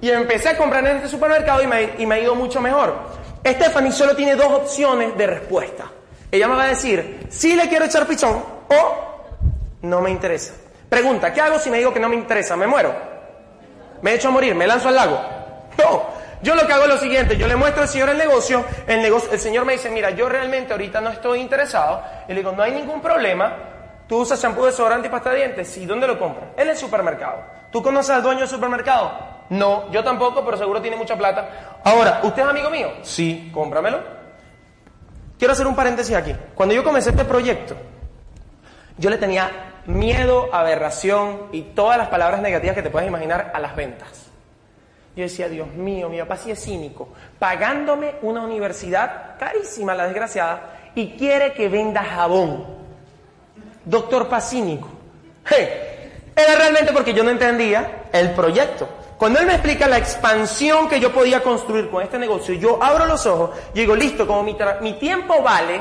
[0.00, 2.94] Y empecé a comprar en este supermercado y me, y me ha ido mucho mejor.
[3.46, 5.84] Stephanie solo tiene dos opciones de respuesta.
[6.30, 8.96] Ella me va a decir, si le quiero echar pichón o
[9.82, 10.54] no me interesa.
[10.88, 12.56] Pregunta, ¿qué hago si me digo que no me interesa?
[12.56, 13.17] ¿Me muero?
[14.02, 14.54] ¿Me echo a morir?
[14.54, 15.20] ¿Me lanzo al lago?
[15.78, 16.18] No.
[16.40, 19.02] Yo lo que hago es lo siguiente, yo le muestro al señor el negocio, el
[19.02, 22.52] negocio, el señor me dice, mira, yo realmente ahorita no estoy interesado, y le digo,
[22.52, 23.56] no hay ningún problema,
[24.06, 26.50] tú usas shampoo, desodorante y pasta de dientes, ¿y dónde lo compras?
[26.56, 27.42] En el supermercado.
[27.72, 29.18] ¿Tú conoces al dueño del supermercado?
[29.50, 31.80] No, yo tampoco, pero seguro tiene mucha plata.
[31.82, 32.92] Ahora, ¿usted es amigo mío?
[33.02, 33.98] Sí, cómpramelo.
[35.38, 36.34] Quiero hacer un paréntesis aquí.
[36.54, 37.76] Cuando yo comencé este proyecto,
[38.96, 43.58] yo le tenía miedo, aberración y todas las palabras negativas que te puedes imaginar a
[43.58, 44.26] las ventas.
[45.16, 50.90] Yo decía, Dios mío, mi papá sí es cínico, pagándome una universidad carísima, la desgraciada,
[50.94, 52.78] y quiere que venda jabón.
[53.84, 54.88] Doctor Pacínico.
[55.44, 55.68] Hey,
[56.36, 58.88] era realmente porque yo no entendía el proyecto.
[59.16, 63.06] Cuando él me explica la expansión que yo podía construir con este negocio, yo abro
[63.06, 65.80] los ojos y digo, listo, como mi, mi tiempo vale,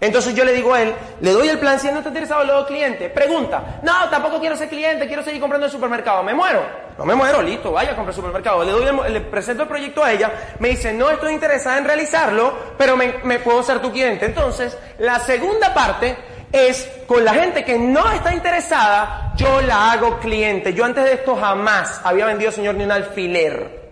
[0.00, 2.44] entonces yo le digo a él, le doy el plan, si él no está interesado,
[2.44, 3.08] le doy cliente.
[3.08, 6.62] Pregunta, no, tampoco quiero ser cliente, quiero seguir comprando en el supermercado, ¿me muero?
[6.98, 8.64] No me muero, listo, vaya a comprar el supermercado.
[8.64, 12.54] Le, doy le presento el proyecto a ella, me dice, no estoy interesada en realizarlo,
[12.76, 14.26] pero me, me puedo ser tu cliente.
[14.26, 16.16] Entonces, la segunda parte
[16.52, 20.74] es con la gente que no está interesada, yo la hago cliente.
[20.74, 23.85] Yo antes de esto jamás había vendido, señor, ni un alfiler.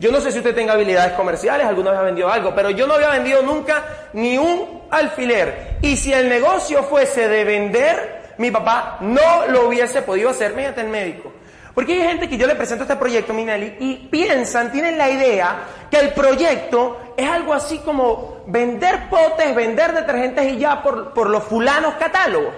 [0.00, 2.86] Yo no sé si usted tenga habilidades comerciales, alguna vez ha vendido algo, pero yo
[2.86, 3.84] no había vendido nunca
[4.14, 5.76] ni un alfiler.
[5.82, 10.80] Y si el negocio fuese de vender, mi papá no lo hubiese podido hacer mediante
[10.80, 11.30] el médico.
[11.74, 15.64] Porque hay gente que yo le presento este proyecto, Minelli, y piensan, tienen la idea
[15.90, 21.44] que el proyecto es algo así como vender potes, vender detergentes y ya por, los
[21.44, 22.54] fulanos catálogos.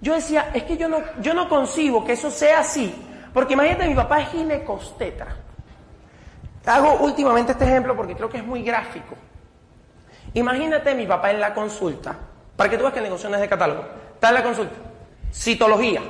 [0.00, 2.92] Yo decía, es que yo no, yo no concibo que eso sea así,
[3.32, 5.41] porque imagínate, mi papá es ginecostetra.
[6.66, 9.16] Hago últimamente este ejemplo porque creo que es muy gráfico.
[10.34, 12.16] Imagínate mi papá en la consulta,
[12.56, 13.84] para que tú veas que el negocio no es de catálogo.
[14.14, 14.74] Está en la consulta.
[15.32, 16.00] Citología.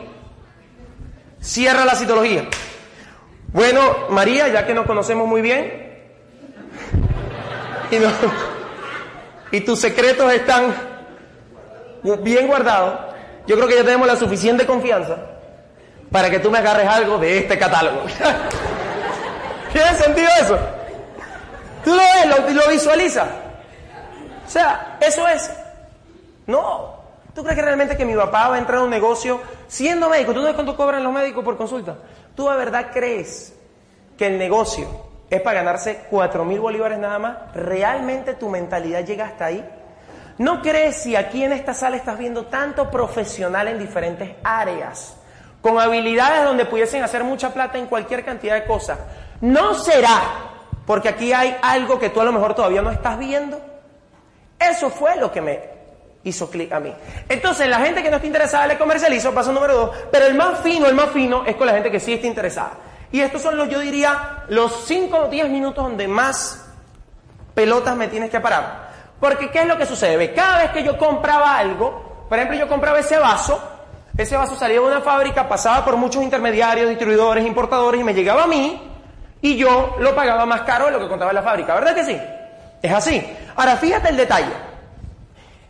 [1.41, 2.49] Cierra la citología.
[3.49, 5.83] Bueno, María, ya que nos conocemos muy bien,
[9.51, 10.75] y, tus secretos están
[12.23, 12.99] bien guardados,
[13.47, 15.17] yo creo que ya tenemos la suficiente confianza
[16.11, 18.03] para que tú me agarres algo de este catálogo.
[19.73, 20.59] ¿Tiene sentido eso?
[21.85, 23.29] Tú lo ves, lo, lo visualizas.
[24.47, 25.51] O sea, eso es.
[26.47, 27.03] No.
[27.35, 30.33] ¿Tú crees que realmente que mi papá va a entrar a un negocio siendo médico?
[30.33, 31.97] ¿Tú no sabes cuánto cobran los médicos por consulta?
[32.35, 33.55] ¿Tú de verdad crees
[34.19, 34.87] que el negocio
[35.31, 37.37] es para ganarse cuatro mil bolívares nada más?
[37.55, 39.67] ¿Realmente tu mentalidad llega hasta ahí?
[40.37, 45.17] ¿No crees si aquí en esta sala estás viendo tanto profesional en diferentes áreas,
[45.63, 48.99] con habilidades donde pudiesen hacer mucha plata en cualquier cantidad de cosas?
[49.43, 50.23] ¿No será
[50.87, 53.61] porque aquí hay algo que tú a lo mejor todavía no estás viendo?
[54.59, 55.61] Eso fue lo que me
[56.23, 56.95] hizo clic a mí.
[57.29, 60.61] Entonces, la gente que no está interesada le comercializo, paso número dos, pero el más
[60.61, 62.75] fino, el más fino es con la gente que sí está interesada.
[63.11, 66.65] Y estos son los, yo diría, los 5 o 10 minutos donde más
[67.53, 68.93] pelotas me tienes que parar.
[69.19, 70.33] Porque, ¿qué es lo que sucede?
[70.33, 73.61] Cada vez que yo compraba algo, por ejemplo, yo compraba ese vaso,
[74.17, 78.45] ese vaso salía de una fábrica, pasaba por muchos intermediarios, distribuidores, importadores y me llegaba
[78.45, 78.92] a mí
[79.43, 82.19] y yo lo pagaba más caro de lo que contaba la fábrica, ¿verdad que sí?
[82.81, 83.37] Es así.
[83.57, 84.53] Ahora, fíjate el detalle.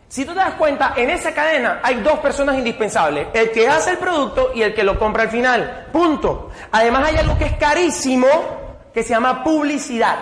[0.07, 3.89] Si tú te das cuenta, en esa cadena hay dos personas indispensables, el que hace
[3.91, 5.87] el producto y el que lo compra al final.
[5.91, 6.51] Punto.
[6.71, 8.27] Además hay algo que es carísimo,
[8.93, 10.17] que se llama publicidad.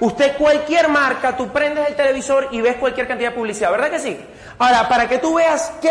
[0.00, 3.98] Usted cualquier marca, tú prendes el televisor y ves cualquier cantidad de publicidad, ¿verdad que
[3.98, 4.18] sí?
[4.58, 5.90] Ahora, para que tú veas que,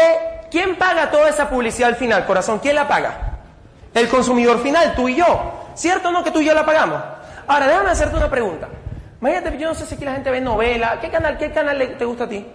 [0.50, 2.58] ¿quién paga toda esa publicidad al final, corazón?
[2.58, 3.38] ¿Quién la paga?
[3.94, 5.63] El consumidor final, tú y yo.
[5.76, 7.02] ¿Cierto o no que tú y yo la pagamos?
[7.48, 8.68] Ahora, déjame hacerte una pregunta.
[9.20, 11.00] Imagínate, yo no sé si aquí la gente ve novela.
[11.00, 12.46] ¿Qué canal, qué canal te gusta a ti?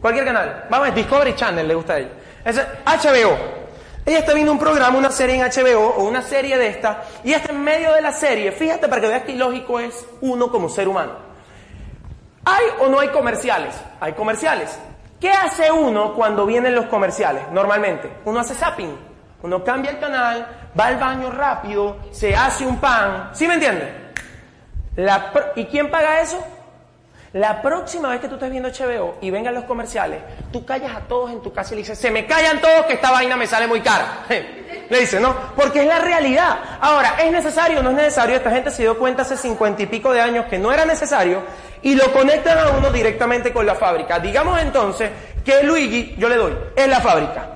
[0.00, 0.66] Cualquier canal.
[0.68, 2.10] Vamos, Discovery Channel le gusta a ella.
[2.44, 3.64] Es HBO.
[4.06, 7.32] Ella está viendo un programa, una serie en HBO o una serie de esta, y
[7.32, 10.68] está en medio de la serie, fíjate para que veas que ilógico es uno como
[10.68, 11.12] ser humano.
[12.44, 13.74] ¿Hay o no hay comerciales?
[14.00, 14.78] Hay comerciales.
[15.18, 17.50] ¿Qué hace uno cuando vienen los comerciales?
[17.50, 18.94] Normalmente, uno hace zapping.
[19.42, 23.30] Uno cambia el canal, va al baño rápido, se hace un pan.
[23.32, 23.92] ¿Sí me entiende?
[25.56, 26.44] ¿Y quién paga eso?
[27.34, 30.20] La próxima vez que tú estés viendo HBO y vengan los comerciales,
[30.52, 32.92] tú callas a todos en tu casa y le dices, se me callan todos que
[32.92, 34.22] esta vaina me sale muy cara.
[34.88, 36.56] le dice, no, porque es la realidad.
[36.80, 38.36] Ahora, ¿es necesario o no es necesario?
[38.36, 41.42] Esta gente se dio cuenta hace cincuenta y pico de años que no era necesario
[41.82, 44.20] y lo conectan a uno directamente con la fábrica.
[44.20, 45.10] Digamos entonces
[45.44, 47.48] que Luigi, yo le doy, es la fábrica.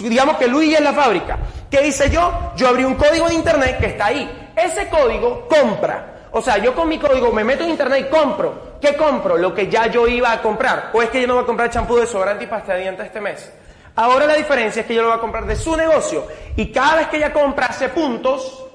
[0.00, 1.38] Digamos que Luigi es la fábrica.
[1.70, 2.52] ¿Qué hice yo?
[2.56, 4.50] Yo abrí un código de internet que está ahí.
[4.56, 8.76] Ese código compra o sea, yo con mi código me meto en internet y compro.
[8.78, 9.38] ¿Qué compro?
[9.38, 10.90] Lo que ya yo iba a comprar.
[10.92, 13.06] O es que yo no voy a comprar champú de sobrante y pasta de dientes
[13.06, 13.50] este mes.
[13.94, 16.26] Ahora la diferencia es que yo lo voy a comprar de su negocio.
[16.54, 18.66] Y cada vez que ella compra hace puntos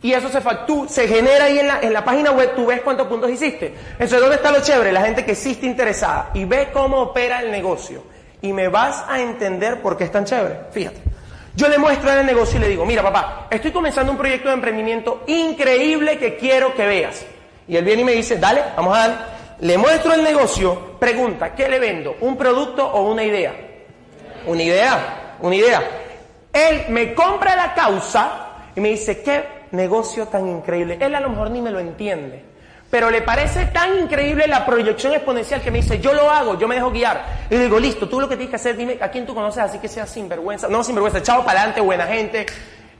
[0.00, 0.40] y eso se
[0.88, 3.74] se genera ahí en la, en la página web, tú ves cuántos puntos hiciste.
[3.94, 4.92] Entonces, ¿dónde está lo chévere?
[4.92, 8.04] La gente que está interesada y ve cómo opera el negocio.
[8.42, 10.60] Y me vas a entender por qué es tan chévere.
[10.70, 11.11] Fíjate.
[11.54, 14.54] Yo le muestro el negocio y le digo, mira papá, estoy comenzando un proyecto de
[14.54, 17.26] emprendimiento increíble que quiero que veas.
[17.68, 19.16] Y él viene y me dice, dale, vamos a darle.
[19.60, 22.16] Le muestro el negocio, pregunta, ¿qué le vendo?
[22.20, 23.54] ¿Un producto o una idea?
[24.46, 25.82] Una idea, una idea.
[26.52, 30.96] Él me compra la causa y me dice, qué negocio tan increíble.
[31.00, 32.51] Él a lo mejor ni me lo entiende
[32.92, 36.68] pero le parece tan increíble la proyección exponencial que me dice, yo lo hago, yo
[36.68, 37.24] me dejo guiar.
[37.48, 39.78] Y digo, listo, tú lo que tienes que hacer, dime a quién tú conoces así
[39.78, 42.44] que sea sinvergüenza, no sinvergüenza, echado para adelante, buena gente,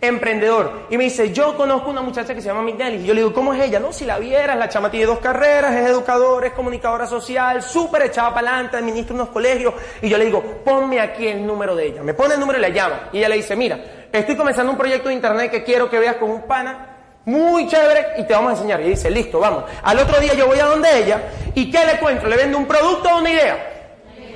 [0.00, 0.86] emprendedor.
[0.88, 3.02] Y me dice, yo conozco una muchacha que se llama Mignelis.
[3.02, 3.80] Y yo le digo, ¿cómo es ella?
[3.80, 8.04] No, si la vieras, la chama tiene dos carreras, es educadora, es comunicadora social, súper
[8.04, 9.74] echada para adelante, administra unos colegios.
[10.00, 12.02] Y yo le digo, ponme aquí el número de ella.
[12.02, 13.10] Me pone el número y la llama.
[13.12, 13.78] Y ella le dice, mira,
[14.10, 16.91] estoy comenzando un proyecto de internet que quiero que veas con un pana
[17.24, 18.80] muy chévere y te vamos a enseñar.
[18.80, 19.64] Y dice, listo, vamos.
[19.82, 21.22] Al otro día yo voy a donde ella
[21.54, 22.26] y ¿qué le cuento?
[22.26, 23.68] ¿Le vendo un producto o una idea?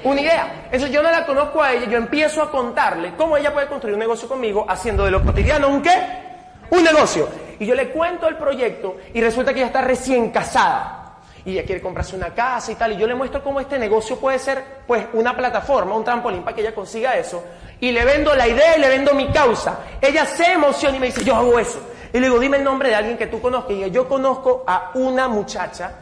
[0.04, 0.68] Una idea.
[0.70, 3.94] Eso yo no la conozco a ella, yo empiezo a contarle cómo ella puede construir
[3.94, 6.26] un negocio conmigo haciendo de lo cotidiano un qué?
[6.70, 7.28] Un negocio.
[7.58, 11.02] Y yo le cuento el proyecto y resulta que ella está recién casada.
[11.44, 12.92] Y ella quiere comprarse una casa y tal.
[12.92, 16.56] Y yo le muestro cómo este negocio puede ser, pues, una plataforma, un trampolín para
[16.56, 17.42] que ella consiga eso.
[17.80, 19.78] Y le vendo la idea y le vendo mi causa.
[20.00, 21.80] Ella se emociona y me dice, yo hago eso.
[22.12, 23.72] Y le digo, dime el nombre de alguien que tú conozcas.
[23.72, 25.92] Y yo conozco a una muchacha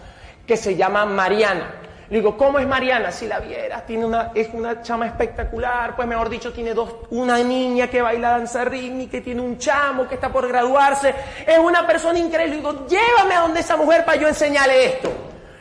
[0.47, 1.81] que se llama Mariana.
[2.11, 3.11] Le digo, ¿cómo es Mariana?
[3.11, 7.39] Si la vieras, tiene una, es una chama espectacular, pues mejor dicho, tiene dos, una
[7.39, 11.15] niña que baila danza rítmica, que tiene un chamo que está por graduarse,
[11.47, 12.57] es una persona increíble.
[12.57, 15.11] Le digo, llévame a donde esa mujer para yo enseñarle esto.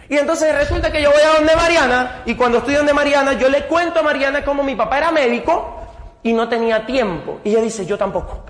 [0.09, 3.47] Y entonces resulta que yo voy a donde Mariana, y cuando estoy donde Mariana, yo
[3.47, 5.79] le cuento a Mariana cómo mi papá era médico
[6.21, 7.39] y no tenía tiempo.
[7.45, 8.43] Y ella dice, yo tampoco.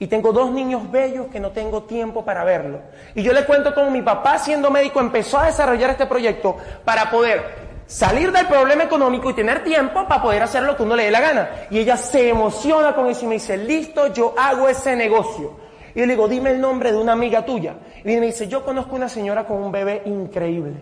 [0.00, 2.80] Y tengo dos niños bellos que no tengo tiempo para verlo.
[3.14, 7.10] Y yo le cuento cómo mi papá, siendo médico, empezó a desarrollar este proyecto para
[7.10, 11.04] poder salir del problema económico y tener tiempo para poder hacer lo que uno le
[11.04, 11.50] dé la gana.
[11.70, 15.56] Y ella se emociona con eso y me dice, listo, yo hago ese negocio.
[15.94, 17.74] Y le digo, dime el nombre de una amiga tuya.
[18.04, 20.76] Y me dice, yo conozco una señora con un bebé increíble.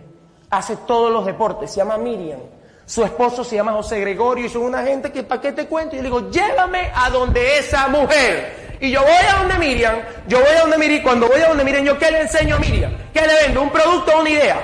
[0.51, 2.39] Hace todos los deportes, se llama Miriam.
[2.85, 5.95] Su esposo se llama José Gregorio y son una gente que, ¿para qué te cuento?
[5.95, 8.66] Y yo le digo, llévame a donde esa mujer.
[8.79, 9.95] Y yo voy a donde Miriam,
[10.27, 12.59] yo voy a donde Miriam, cuando voy a donde Miriam, ¿yo qué le enseño a
[12.59, 12.91] Miriam?
[13.13, 13.61] ¿Qué le vendo?
[13.61, 14.61] ¿Un producto o una idea?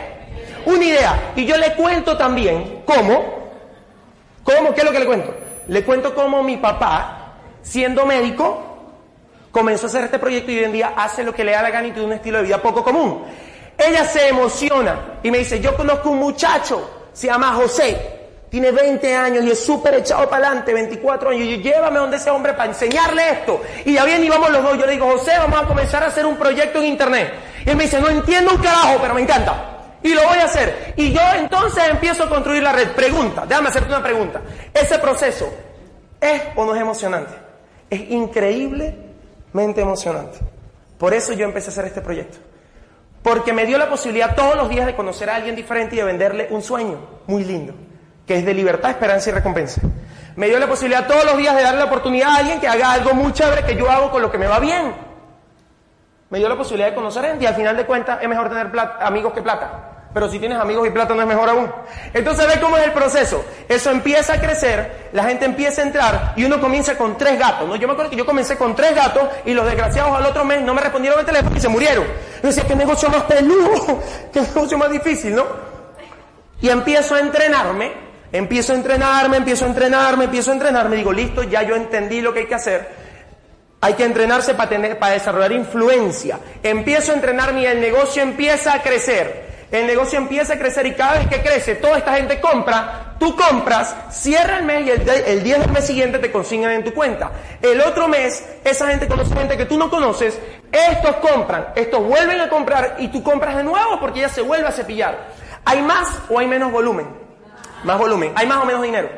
[0.66, 1.32] Una idea.
[1.36, 3.52] Y yo le cuento también cómo,
[4.44, 5.36] cómo, ¿qué es lo que le cuento?
[5.68, 8.74] Le cuento cómo mi papá, siendo médico,
[9.52, 11.72] comenzó a hacer este proyecto y hoy en día hace lo que le da la
[11.72, 13.24] gana y tiene un estilo de vida poco común.
[13.78, 18.13] Ella se emociona y me dice, yo conozco un muchacho, se llama José,
[18.54, 22.30] tiene 20 años y es súper echado para adelante, 24 años, y llévame donde ese
[22.30, 23.60] hombre para enseñarle esto.
[23.84, 24.78] Y ya bien, y vamos los dos.
[24.78, 27.34] Yo le digo, José, vamos a comenzar a hacer un proyecto en internet.
[27.66, 29.96] Y él me dice, no entiendo un carajo, pero me encanta.
[30.04, 30.94] Y lo voy a hacer.
[30.96, 32.92] Y yo entonces empiezo a construir la red.
[32.92, 34.40] Pregunta, déjame hacerte una pregunta.
[34.72, 35.52] ¿Ese proceso
[36.22, 37.34] es o no es emocionante?
[37.90, 40.38] Es increíblemente emocionante.
[41.00, 42.38] Por eso yo empecé a hacer este proyecto.
[43.24, 46.04] Porque me dio la posibilidad todos los días de conocer a alguien diferente y de
[46.04, 47.74] venderle un sueño muy lindo.
[48.26, 49.82] Que es de libertad, esperanza y recompensa.
[50.36, 52.92] Me dio la posibilidad todos los días de darle la oportunidad a alguien que haga
[52.92, 54.94] algo muy chévere que yo hago con lo que me va bien.
[56.30, 58.72] Me dio la posibilidad de conocer gente y al final de cuentas es mejor tener
[59.02, 59.90] amigos que plata.
[60.14, 61.72] Pero si tienes amigos y plata no es mejor aún.
[62.14, 63.44] Entonces ve cómo es el proceso.
[63.68, 67.68] Eso empieza a crecer, la gente empieza a entrar y uno comienza con tres gatos.
[67.68, 67.76] ¿no?
[67.76, 70.62] Yo me acuerdo que yo comencé con tres gatos y los desgraciados al otro mes
[70.62, 72.06] no me respondieron el teléfono y se murieron.
[72.42, 74.00] Yo decía, qué negocio más peludo,
[74.34, 75.46] qué negocio más difícil, ¿no?
[76.62, 77.92] Y empiezo a entrenarme,
[78.34, 80.98] empiezo a entrenarme, empiezo a entrenarme, empiezo a entrenarme.
[80.98, 83.04] Digo, listo, ya yo entendí lo que hay que hacer.
[83.80, 86.40] Hay que entrenarse para, tener, para desarrollar influencia.
[86.62, 90.94] Empiezo a entrenarme y el negocio empieza a crecer el negocio empieza a crecer y
[90.94, 95.44] cada vez que crece, toda esta gente compra, tú compras, cierra el mes y el,
[95.44, 97.32] día del mes siguiente te consignan en tu cuenta.
[97.60, 100.40] El otro mes, esa gente conoce gente que tú no conoces,
[100.72, 104.68] estos compran, estos vuelven a comprar y tú compras de nuevo porque ya se vuelve
[104.68, 105.30] a cepillar.
[105.66, 107.23] ¿Hay más o hay menos volumen?
[107.84, 108.32] Más volumen.
[108.36, 109.10] ¿Hay más o menos dinero?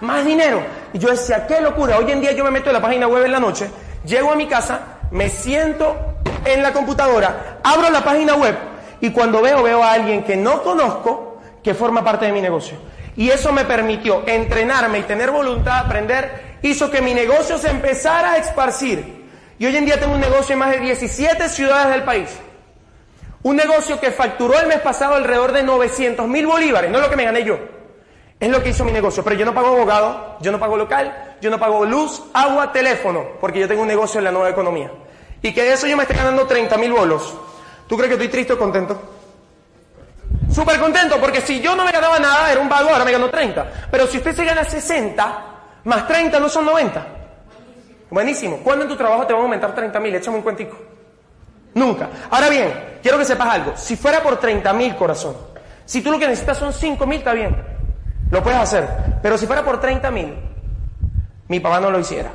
[0.00, 0.62] Más dinero.
[0.92, 1.98] Y yo decía, qué locura.
[1.98, 3.70] Hoy en día yo me meto en la página web en la noche,
[4.04, 5.96] llego a mi casa, me siento
[6.44, 8.56] en la computadora, abro la página web,
[9.00, 12.78] y cuando veo, veo a alguien que no conozco que forma parte de mi negocio.
[13.16, 17.70] Y eso me permitió entrenarme y tener voluntad de aprender, hizo que mi negocio se
[17.70, 19.20] empezara a esparcir.
[19.58, 22.30] Y hoy en día tengo un negocio en más de 17 ciudades del país.
[23.42, 27.16] Un negocio que facturó el mes pasado alrededor de 900 mil bolívares, no lo que
[27.16, 27.58] me gané yo.
[28.40, 29.22] Es lo que hizo mi negocio.
[29.22, 33.22] Pero yo no pago abogado, yo no pago local, yo no pago luz, agua, teléfono,
[33.38, 34.90] porque yo tengo un negocio en la nueva economía.
[35.42, 37.34] Y que de eso yo me esté ganando 30 mil bolos.
[37.86, 38.98] ¿Tú crees que estoy triste o contento?
[40.50, 43.28] Súper contento, porque si yo no me ganaba nada, era un vago, ahora me gano
[43.28, 43.88] 30.
[43.90, 45.44] Pero si usted se gana 60,
[45.84, 47.06] más 30 no son 90.
[48.10, 48.58] Buenísimo.
[48.64, 50.14] ¿Cuándo en tu trabajo te van a aumentar 30 mil?
[50.14, 50.76] Échame un cuentico.
[51.74, 52.08] Nunca.
[52.30, 53.76] Ahora bien, quiero que sepas algo.
[53.76, 55.36] Si fuera por 30 mil, corazón,
[55.84, 57.69] si tú lo que necesitas son 5 mil, está bien.
[58.30, 58.88] Lo puedes hacer.
[59.22, 60.34] Pero si fuera por 30 mil,
[61.48, 62.30] mi papá no lo hiciera.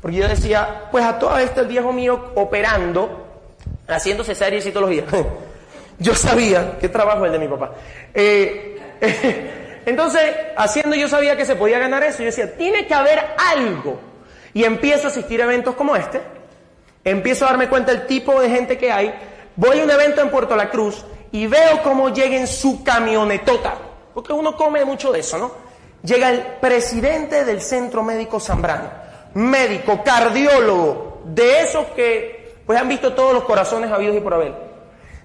[0.00, 3.26] Porque yo decía, pues a todo esto el viejo mío operando,
[3.86, 5.06] haciendo cesáreas y todos los días.
[5.98, 7.72] Yo sabía qué trabajo el de mi papá.
[8.14, 8.78] Eh,
[9.84, 10.22] entonces,
[10.56, 12.20] haciendo yo sabía que se podía ganar eso.
[12.20, 14.00] Yo decía, tiene que haber algo.
[14.54, 16.22] Y empiezo a asistir a eventos como este.
[17.04, 19.14] Empiezo a darme cuenta del tipo de gente que hay.
[19.56, 23.74] Voy a un evento en Puerto La Cruz y veo cómo llega en su camionetota.
[24.14, 25.52] Porque uno come mucho de eso, ¿no?
[26.02, 28.90] Llega el presidente del Centro Médico Zambrano.
[29.34, 34.54] Médico, cardiólogo, de esos que pues han visto todos los corazones habidos y por haber.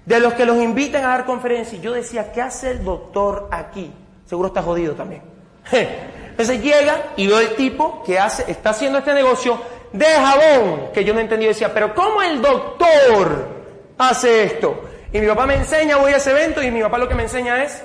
[0.04, 3.92] De los que los inviten a dar conferencias, yo decía, ¿qué hace el doctor aquí?
[4.24, 5.22] Seguro está jodido también.
[5.70, 9.60] Entonces llega y veo el tipo que hace, está haciendo este negocio
[9.92, 13.48] de jabón, que yo no entendí, decía, pero ¿cómo el doctor
[13.98, 14.82] hace esto?
[15.12, 17.22] Y mi papá me enseña, voy a ese evento y mi papá lo que me
[17.22, 17.82] enseña es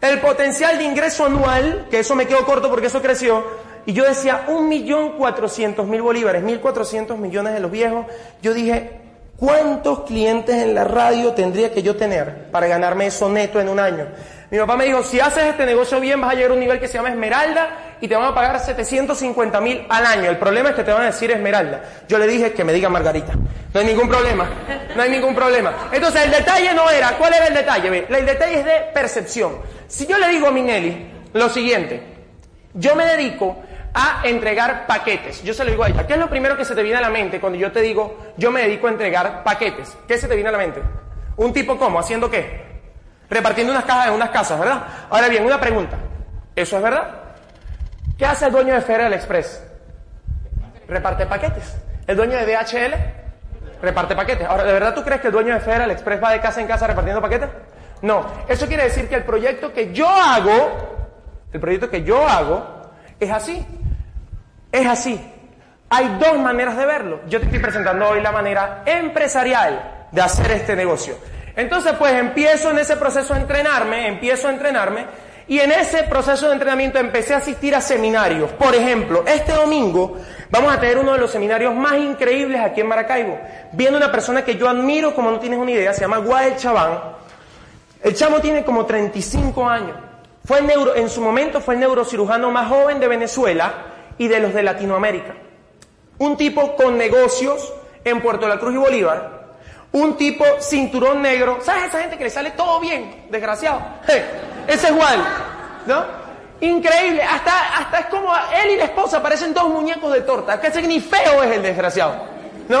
[0.00, 3.44] el potencial de ingreso anual, que eso me quedó corto porque eso creció,
[3.86, 8.06] y yo decía, un millón cuatrocientos mil bolívares, mil cuatrocientos millones de los viejos.
[8.42, 8.90] Yo dije,
[9.36, 13.78] ¿cuántos clientes en la radio tendría que yo tener para ganarme eso neto en un
[13.78, 14.08] año?
[14.50, 16.78] Mi papá me dijo, si haces este negocio bien vas a llegar a un nivel
[16.78, 20.30] que se llama Esmeralda y te van a pagar 750 mil al año.
[20.30, 21.82] El problema es que te van a decir Esmeralda.
[22.08, 23.32] Yo le dije que me diga Margarita.
[23.74, 24.48] No hay ningún problema.
[24.94, 25.88] No hay ningún problema.
[25.90, 28.06] Entonces el detalle no era, ¿cuál era el detalle?
[28.08, 29.58] El detalle es de percepción.
[29.88, 32.00] Si yo le digo a Minelli lo siguiente,
[32.74, 33.56] yo me dedico
[33.94, 35.42] a entregar paquetes.
[35.42, 36.06] Yo se lo digo a ella.
[36.06, 38.32] ¿Qué es lo primero que se te viene a la mente cuando yo te digo,
[38.36, 39.96] yo me dedico a entregar paquetes?
[40.06, 40.82] ¿Qué se te viene a la mente?
[41.36, 41.98] ¿Un tipo cómo?
[41.98, 42.75] ¿Haciendo qué?
[43.28, 44.82] Repartiendo unas cajas en unas casas, ¿verdad?
[45.10, 45.96] Ahora bien, una pregunta.
[46.54, 47.10] ¿Eso es verdad?
[48.16, 49.62] ¿Qué hace el dueño de Federal Express?
[50.88, 51.76] Reparte paquetes.
[52.06, 52.94] ¿El dueño de DHL?
[53.82, 54.46] Reparte paquetes.
[54.46, 56.66] Ahora, ¿de verdad tú crees que el dueño de Federal Express va de casa en
[56.66, 57.50] casa repartiendo paquetes?
[58.02, 58.24] No.
[58.48, 61.08] Eso quiere decir que el proyecto que yo hago,
[61.52, 63.66] el proyecto que yo hago, es así.
[64.72, 65.32] Es así.
[65.88, 67.20] Hay dos maneras de verlo.
[67.28, 71.16] Yo te estoy presentando hoy la manera empresarial de hacer este negocio.
[71.56, 75.06] Entonces, pues empiezo en ese proceso a entrenarme, empiezo a entrenarme
[75.48, 78.50] y en ese proceso de entrenamiento empecé a asistir a seminarios.
[78.52, 80.16] Por ejemplo, este domingo
[80.50, 83.38] vamos a tener uno de los seminarios más increíbles aquí en Maracaibo.
[83.72, 86.98] Viendo una persona que yo admiro, como no tienes una idea, se llama Guael Chabán.
[88.02, 89.96] El chamo tiene como 35 años.
[90.44, 90.60] Fue
[90.96, 93.74] en su momento fue el neurocirujano más joven de Venezuela
[94.18, 95.34] y de los de Latinoamérica.
[96.18, 97.72] Un tipo con negocios
[98.04, 99.45] en Puerto La Cruz y Bolívar.
[99.92, 101.58] Un tipo cinturón negro.
[101.62, 103.26] ¿Sabes esa gente que le sale todo bien?
[103.30, 103.80] Desgraciado.
[104.06, 105.24] ese es igual.
[105.86, 106.04] ¿No?
[106.60, 107.22] Increíble.
[107.22, 110.60] Hasta, hasta es como él y la esposa parecen dos muñecos de torta.
[110.60, 112.14] Que ni feo es el desgraciado.
[112.68, 112.80] ¿No?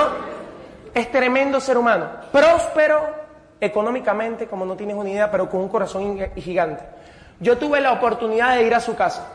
[0.94, 2.08] Es tremendo ser humano.
[2.32, 3.26] Próspero
[3.60, 6.84] económicamente, como no tienes una idea, pero con un corazón gigante.
[7.40, 9.26] Yo tuve la oportunidad de ir a su casa.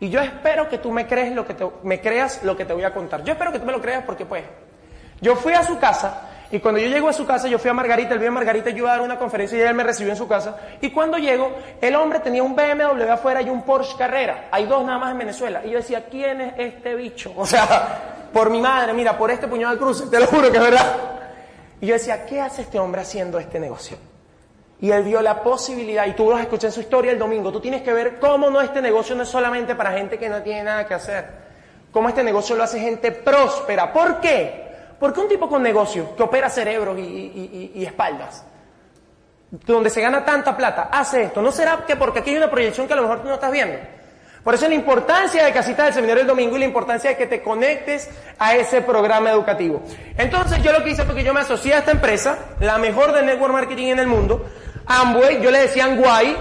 [0.00, 2.72] Y yo espero que tú me, crees lo que te, me creas lo que te
[2.72, 3.22] voy a contar.
[3.22, 4.44] Yo espero que tú me lo creas porque pues,
[5.20, 7.74] yo fui a su casa y cuando yo llego a su casa, yo fui a
[7.74, 10.12] Margarita, el día de Margarita, yo iba a dar una conferencia y él me recibió
[10.12, 10.56] en su casa.
[10.80, 14.48] Y cuando llego, el hombre tenía un BMW afuera y un Porsche Carrera.
[14.50, 15.62] Hay dos nada más en Venezuela.
[15.64, 17.32] Y yo decía, ¿quién es este bicho?
[17.40, 20.56] O sea, por mi madre, mira, por este puñado de cruces, te lo juro que
[20.56, 20.96] es verdad.
[21.80, 23.96] Y yo decía, ¿qué hace este hombre haciendo este negocio?
[24.80, 27.82] Y él vio la posibilidad, y tú vas a su historia el domingo, tú tienes
[27.82, 30.86] que ver cómo no este negocio no es solamente para gente que no tiene nada
[30.86, 31.26] que hacer,
[31.92, 33.92] cómo este negocio lo hace gente próspera.
[33.92, 34.59] ¿Por qué?
[35.00, 38.44] Porque un tipo con negocio que opera cerebros y, espaldas,
[39.50, 41.40] donde se gana tanta plata, hace esto.
[41.40, 43.50] ¿No será que porque aquí hay una proyección que a lo mejor tú no estás
[43.50, 43.78] viendo?
[44.44, 47.26] Por eso la importancia de Casita del Seminario el domingo y la importancia de que
[47.26, 49.82] te conectes a ese programa educativo.
[50.16, 53.12] Entonces yo lo que hice fue que yo me asocié a esta empresa, la mejor
[53.12, 54.46] de network marketing en el mundo,
[54.86, 56.36] Amway, yo le decía Guay,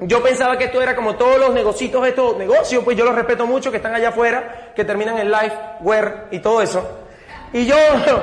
[0.00, 3.46] yo pensaba que esto era como todos los negocios, estos negocios, pues yo los respeto
[3.46, 6.97] mucho, que están allá afuera, que terminan en life, wear y todo eso.
[7.52, 7.76] Y yo,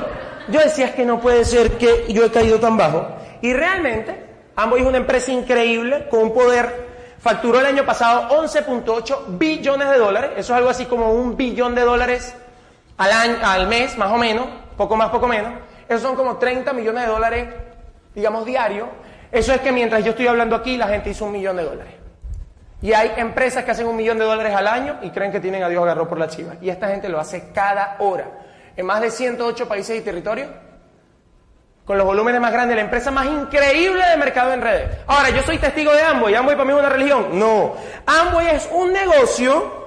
[0.49, 3.07] yo decía, es que no puede ser que yo he caído tan bajo.
[3.41, 6.85] Y realmente, Amway es una empresa increíble, con un poder,
[7.19, 11.75] facturó el año pasado 11.8 billones de dólares, eso es algo así como un billón
[11.75, 12.35] de dólares
[12.97, 15.51] al, año, al mes, más o menos, poco más, poco menos.
[15.87, 17.47] Esos son como 30 millones de dólares,
[18.13, 18.87] digamos, diarios.
[19.31, 21.93] Eso es que mientras yo estoy hablando aquí, la gente hizo un millón de dólares.
[22.81, 25.63] Y hay empresas que hacen un millón de dólares al año y creen que tienen
[25.63, 26.53] a Dios agarró por la chiva.
[26.61, 28.44] Y esta gente lo hace cada hora
[28.75, 30.49] en más de 108 países y territorios,
[31.85, 34.89] con los volúmenes más grandes, la empresa más increíble de mercado en redes.
[35.05, 37.39] Ahora, yo soy testigo de Amway, Amway para mí es una religión.
[37.39, 39.85] No, Amway es un negocio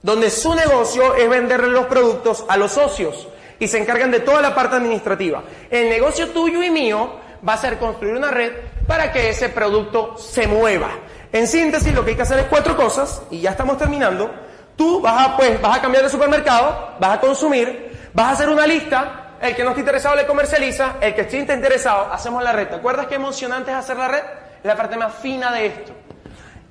[0.00, 3.26] donde su negocio es venderle los productos a los socios
[3.58, 5.42] y se encargan de toda la parte administrativa.
[5.70, 8.52] El negocio tuyo y mío va a ser construir una red
[8.86, 10.90] para que ese producto se mueva.
[11.32, 14.30] En síntesis, lo que hay que hacer es cuatro cosas, y ya estamos terminando.
[14.76, 18.48] Tú vas a, pues, vas a cambiar de supermercado, vas a consumir, Vas a hacer
[18.48, 22.52] una lista, el que no esté interesado le comercializa, el que esté interesado hacemos la
[22.52, 22.68] red.
[22.68, 24.22] ¿Te acuerdas qué emocionante es hacer la red?
[24.60, 25.92] Es la parte más fina de esto.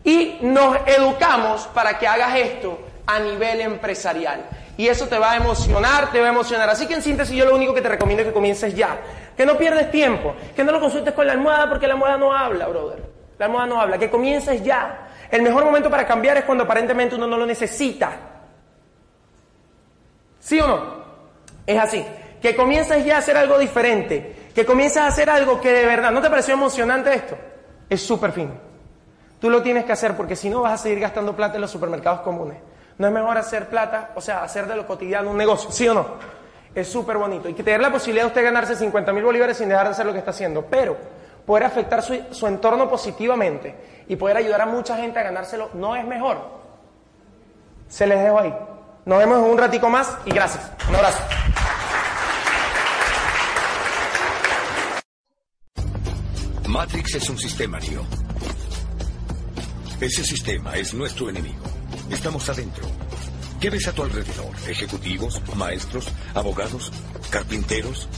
[0.05, 4.41] Y nos educamos para que hagas esto a nivel empresarial.
[4.77, 6.69] Y eso te va a emocionar, te va a emocionar.
[6.69, 8.97] Así que en síntesis yo lo único que te recomiendo es que comiences ya.
[9.35, 12.33] Que no pierdes tiempo, que no lo consultes con la almohada porque la almohada no
[12.33, 13.03] habla, brother.
[13.37, 15.09] La almohada no habla, que comiences ya.
[15.29, 18.13] El mejor momento para cambiar es cuando aparentemente uno no lo necesita.
[20.39, 21.02] ¿Sí o no?
[21.65, 22.05] Es así.
[22.41, 24.49] Que comiences ya a hacer algo diferente.
[24.53, 26.11] Que comiences a hacer algo que de verdad.
[26.11, 27.37] ¿No te pareció emocionante esto?
[27.89, 28.51] Es súper fino.
[29.39, 31.71] Tú lo tienes que hacer porque si no vas a seguir gastando plata en los
[31.71, 32.57] supermercados comunes.
[32.97, 35.93] No es mejor hacer plata, o sea, hacer de lo cotidiano un negocio, ¿sí o
[35.93, 36.05] no?
[36.75, 37.49] Es súper bonito.
[37.49, 40.05] Y que tener la posibilidad de usted ganarse 50 mil bolívares sin dejar de hacer
[40.05, 40.65] lo que está haciendo.
[40.69, 40.97] Pero
[41.45, 43.75] poder afectar su, su entorno positivamente
[44.07, 46.37] y poder ayudar a mucha gente a ganárselo no es mejor.
[47.87, 48.53] Se les dejo ahí.
[49.05, 50.71] Nos vemos en un ratico más y gracias.
[50.87, 51.21] Un abrazo.
[56.73, 58.03] Matrix es un sistema, Neo.
[60.01, 61.63] Ese sistema es nuestro enemigo.
[62.09, 62.83] Estamos adentro.
[63.59, 64.55] ¿Qué ves a tu alrededor?
[64.67, 66.91] ¿Ejecutivos, maestros, abogados,
[67.29, 68.09] carpinteros?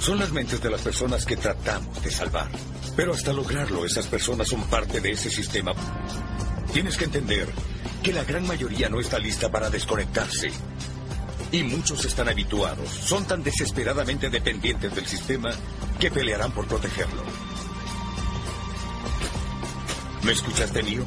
[0.00, 2.48] Son las mentes de las personas que tratamos de salvar.
[2.96, 5.74] Pero hasta lograrlo, esas personas son parte de ese sistema.
[6.72, 7.46] Tienes que entender
[8.02, 10.50] que la gran mayoría no está lista para desconectarse.
[11.52, 15.50] Y muchos están habituados, son tan desesperadamente dependientes del sistema
[16.00, 17.51] que pelearán por protegerlo.
[20.24, 21.04] ¿Me escuchaste, mío?